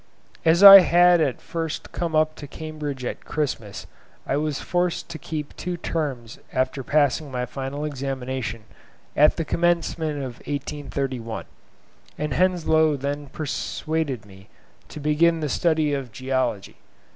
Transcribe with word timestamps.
As 0.43 0.63
I 0.63 0.79
had 0.79 1.21
at 1.21 1.39
first 1.39 1.91
come 1.91 2.15
up 2.15 2.33
to 2.37 2.47
Cambridge 2.47 3.05
at 3.05 3.23
Christmas, 3.23 3.85
I 4.25 4.35
was 4.35 4.59
forced 4.59 5.09
to 5.09 5.19
keep 5.19 5.55
two 5.55 5.77
terms 5.77 6.39
after 6.51 6.81
passing 6.81 7.31
my 7.31 7.45
final 7.45 7.85
examination, 7.85 8.63
at 9.15 9.35
the 9.37 9.45
commencement 9.45 10.17
of 10.17 10.37
1831; 10.47 11.45
and 12.17 12.33
Henslow 12.33 12.95
then 12.97 13.27
persuaded 13.27 14.25
me 14.25 14.49
to 14.89 14.99
begin 14.99 15.39
the 15.39 15.47
study 15.49 15.93
of 15.93 16.11
geology. 16.11 16.77